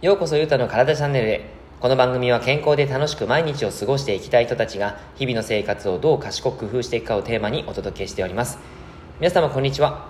[0.00, 1.50] ようこそゆうたの体チャンネルへ。
[1.80, 8.56] この番組は健康で楽しく毎日を過ごしていきたい人たちが日々の生活をどう賢く工夫していくかをテーマにお届けしております。
[9.20, 10.08] 皆様こんにちは。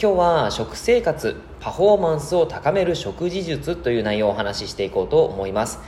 [0.00, 5.80] 今日は食生活パフォーマンスを高める食事術という内容をお話ししていこうと思います、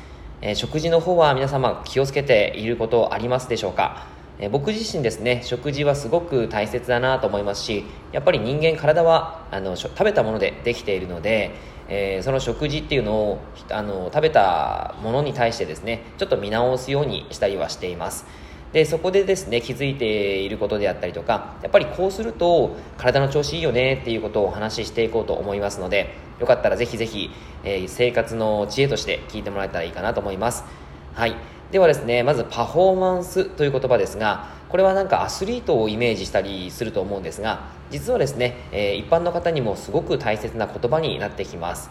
[0.42, 4.06] えー、食事の方は皆様気をつけていることありますでしょうか？
[4.38, 13.38] え僕自身ですね食事はすごく大切だなと思いますしやっぱり人間体はあの食べたものでできているのでえー、その食事っていうのを
[13.70, 18.24] あの食べたものに対してですねちょっと見直すようにしたりはしています。
[18.72, 27.30] でそこでですね気づいていることであったりとかやっぱりこうすると体の調子いいよねっていうことをお話ししていこうと思いますのでよかったらぜひぜひ、
[27.64, 30.64] えー、生活の知恵として聞いてもらえたらいいかなと思います。
[31.12, 31.36] はい。
[31.72, 41.90] ではですねまずパフォーマンスという言葉ですがこれはなんかアスリートをイメージしたりすると思うんですが実はですね、え、一般の方にもすごく大切な言葉になってきます、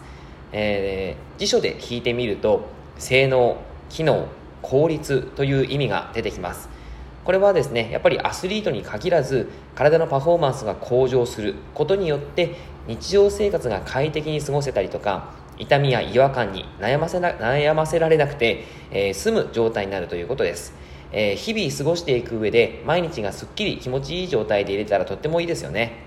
[0.52, 3.56] えー、辞書で引いてみると性能
[3.88, 4.28] 機能
[4.62, 6.68] 効率という意味が出てきます。
[7.24, 12.56] これはですねやっぱりアスリートに限らず体のパフォーマンスが向上することによって
[12.88, 20.74] 日常生活が快適に過ごせたりとか痛みや違和感に悩ませな悩ませられなくて、えー、済む状態になるということです、
[21.12, 26.04] えー、日々過ごしていく上で毎日がすっきり気持ちいい状態で入れたらとってもいいですよね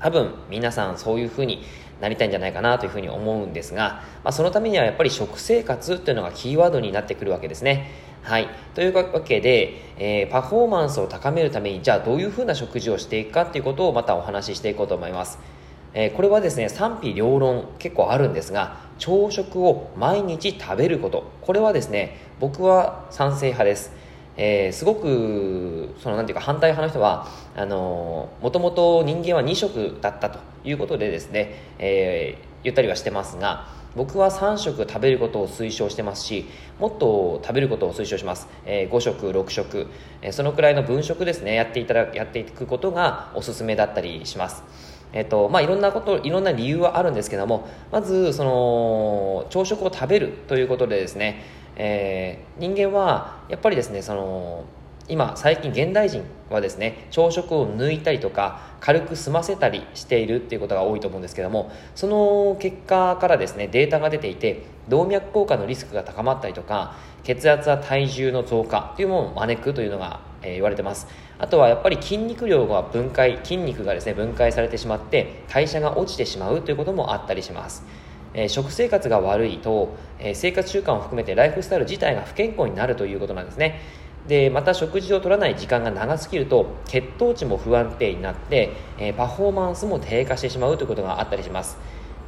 [0.00, 1.62] 多分皆さんそういう風に
[2.00, 8.48] なりたいんじゃないかなというふうに思うんですが、まあ、そのためにはやっぱり食生活っていうのがキーワードになってくるわけですねはい。
[8.74, 15.38] というわけで、えー、パフォーマンスを高めるために、じゃあどういうふうな食事をしていくかっていうことをまたお話ししていこうと思います。
[15.94, 21.24] えー、これはですね賛否両論結構あるんですが朝食を毎日食べること。
[21.40, 23.92] これはですね僕は賛成派です、
[24.36, 36.46] えー、すごくそのなんていうか反対派の人はあのもともと人間は2食だったということでですね、えー、言ったりはしてますが僕は3食食べることを推奨してますし
[36.78, 39.88] もっと食べることを推奨します、えー、5食6食、
[40.22, 44.62] えー、そのくらいの分食ですねやっていただやっていくことがおすすめだったりします。
[45.12, 51.42] えっとまあ、いろんなこといろんな理由はあるんですけどもまずその朝食を食べるということでですね、
[51.76, 54.64] えー、人間はやっぱりですねその
[55.10, 66.94] 今最近現代人はですね朝食を抜いたりとか軽く済ませたりしているっていうことが多いと思うんですけどもその結果からですねデータが出ていて動脈硬化のリスクが高まったりとか
[67.24, 71.06] 血圧や体重の増加というものを招くというのが、えー、言われてます。
[71.38, 77.84] あとはやっぱり筋肉量が分解筋肉がですね分解されてしまって代謝が落ちてしまうということもあったりします。
[78.32, 83.80] えー、食生活が悪いと、えー、生活習慣を含めてライフスタイル自体が不健康になるということなんですね。
[84.28, 91.78] でまた食事を取らない時間が長すぎると血糖値も不安定になって、えー、パフォーマンスも低下してしまうということがあったりします。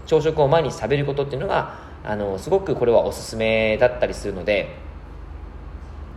[0.06, 4.76] 朝食を毎日食べることっていうのがあのすごくこれはおすすめだったりするので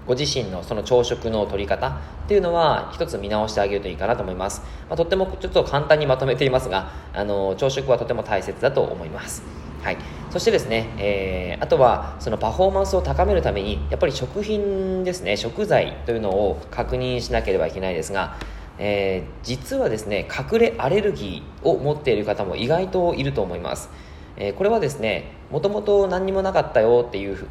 [0.07, 1.91] ご自身のその朝食の取り方っ
[2.27, 9.64] ていうのは一つ見直してあげるといいかなと思います、まあ、とってもちょっと簡単にまとめていますがあの朝食はとても大切だと思います。
[9.85, 9.97] はい、
[10.31, 18.35] そしてですね、えー、あとはそのパフォーマンスを高めるためにやっぱり食品ですね食材というのを確認しなければいけないですが、
[18.79, 23.91] えー、実はですね隠れアレルギーを持っている方も意外といると思います、
[24.37, 27.47] えー、これはですねもともと何にもなかったよっていう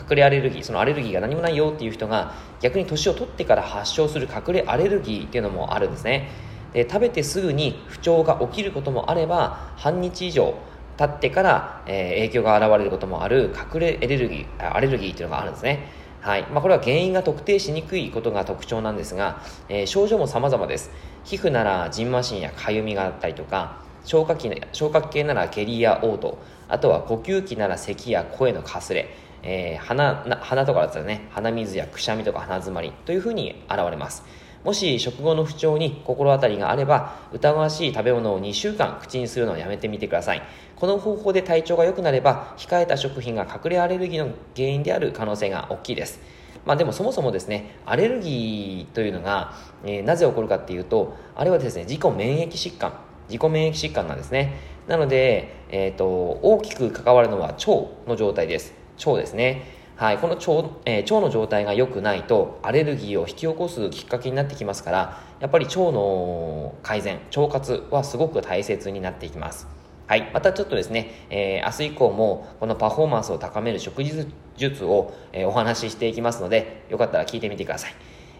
[0.00, 2.32] 隠れアレルギーそのアレルギーが何もないよっていう人が
[2.62, 6.30] 逆に年を取ってから発症する隠れアレルギーっていうのもあるんですね。
[6.72, 10.54] で食べてすぐに不調が起きることもあれば半日以上
[10.96, 15.88] 経ってから、えー、影響が現れることもある隠れアレルギーアレルギーというのがあるんですね。
[16.20, 16.42] はい。
[16.50, 20.90] まあ、これは原因が特定しにくいことが特徴なんですが、えー、症状も様々です。
[21.24, 26.36] 皮膚ならじんましんやかゆみがあったりとか消化器消化器系なら下痢や嘔吐
[26.68, 29.08] あとは呼吸器なら咳や声のかすれ
[29.48, 34.24] えー、鼻鼻とかだったらね鼻水やくしゃみとか鼻づまりというふうに現れます。
[34.66, 40.42] もし食後の不調に心当たりがあれば疑わしい食べ物を2週間口にするのをやめてみてください。
[40.74, 46.18] この方法で体調が良くなれば控えた食品が隠れアレルギーの原因である可能性が大きいです。
[46.64, 49.54] まあ、でもそもそもですねアレルギーというのが、
[49.84, 52.92] えー、なぜ起こるかっていうとあれはですね自己免疫疾患。
[53.28, 54.58] 自己免疫疾患なんですね。
[54.88, 57.70] なので、えーと大きく関わるのは腸
[58.08, 58.74] の状態です。
[58.98, 59.85] 腸ですね。
[59.96, 69.66] はい、この腸,、えー、腸の状態が良くないとアレルギーを引き起こすきっかけになってきますからやっぱり腸の改善腸活はすごく大切になっていきます
[70.06, 74.26] はい、またちょっとですね、えー、明日以降もこのパフォーマンスを高める食事
[74.56, 77.94] 術を、えー、お話ししていきますのでよかったら聞いてみてください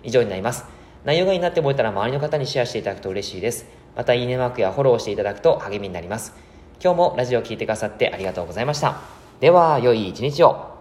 [0.05, 0.65] 以上になります
[1.07, 3.67] 内容がいいなって思えたら周りの方にシェアしていただくと嬉しいです。
[3.95, 6.35] またいいねマークやフォローしていただくと励みになります。
[6.83, 9.01] 今日もラジオを聴いてくださってありがとうございました。
[9.39, 10.76] では、良い一日を。